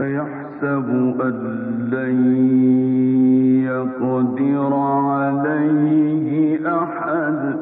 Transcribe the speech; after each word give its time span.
أيحسب 0.00 0.88
أن 1.20 1.34
لن 1.92 2.16
يقدر 3.64 4.74
عليه 4.74 6.60
أحد. 6.82 7.58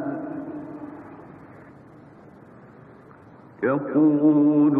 يقول 3.62 4.76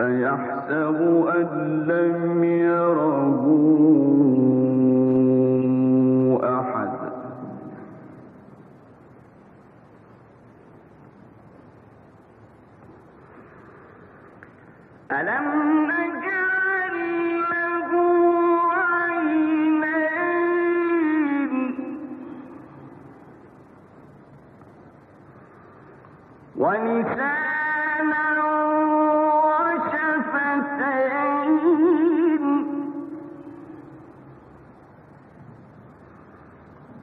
أيحسب 0.00 0.98
أن 1.36 1.84
لم 1.88 2.27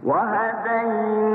وهدينا 0.06 1.35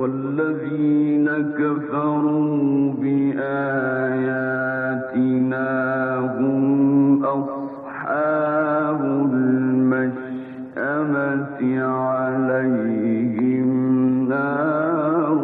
والذين 0.00 1.28
كفروا 1.58 2.92
بآياتنا 2.92 3.68
هم 6.18 7.24
أصحاب 7.24 9.00
المشأمة 9.32 10.40
عليهم 11.84 13.68
نار 14.28 15.38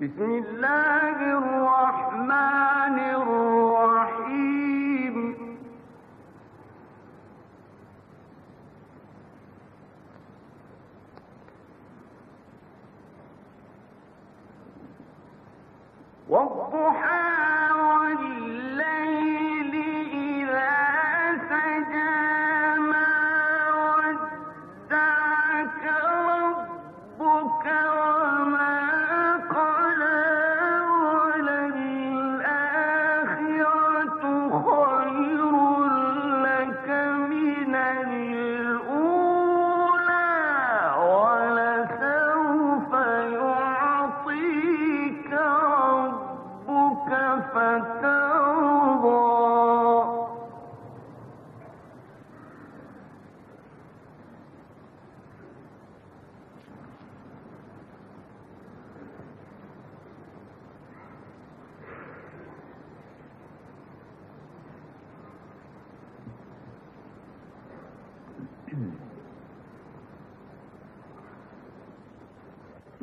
بسم 0.00 0.30
الله 0.44 1.16
الرحمن 1.38 2.96
الرحيم. 3.20 4.87
حامد 16.78 17.27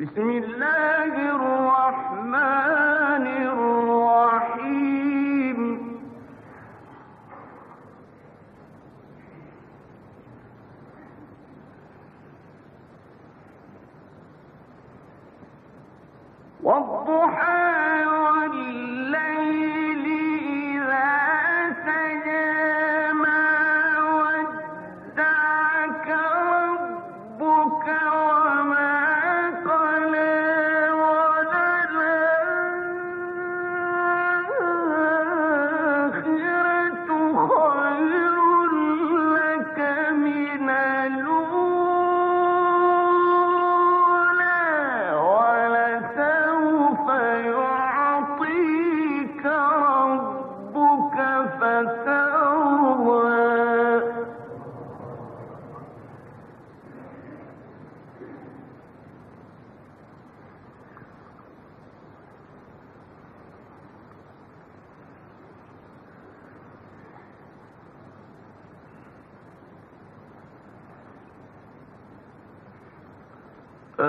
بسم 0.06 0.30
الله 0.30 1.14
الرحمن 1.36 1.65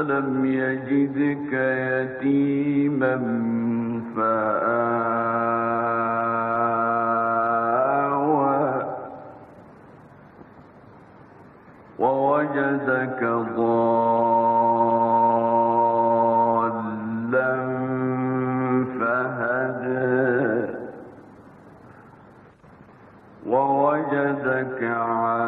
ألم 0.01 0.45
يجدك 0.45 1.53
يتيما 1.53 3.17
فآوى 7.87 8.83
ووجدك 11.99 13.23
ضالا 16.77 17.57
فهدى 19.01 20.77
ووجدك 23.47 24.83
عائلا 24.83 25.47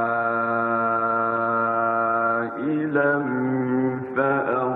когда 4.18 4.42
э, 4.42 4.67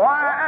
Why, 0.00 0.39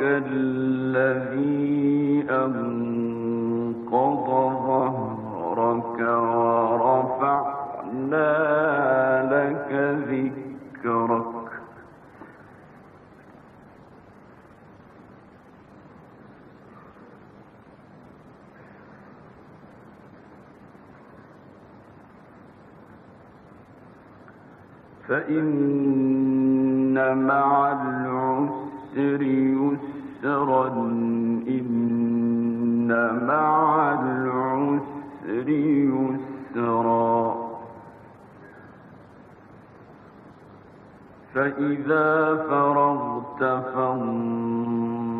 الذي 0.00 1.69
فإن 25.10 26.94
مع 27.26 27.72
العسر 27.72 29.22
يسرا 29.22 30.66
إن 31.48 32.88
مع 33.26 33.92
العسر 33.92 35.48
يسرا. 36.56 37.50
فإذا 41.34 42.36
فرغت 42.48 43.42
فانصب 43.74 45.19